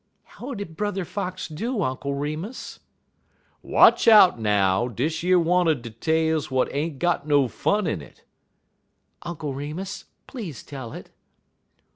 [0.23, 2.79] "How did Brother Fox do, Uncle Remus?"
[3.61, 4.87] "Watch out, now!
[4.87, 8.23] Dish yer one er de tales w'at ain't got no fun in it."
[9.21, 11.11] "Uncle Remus, please tell it."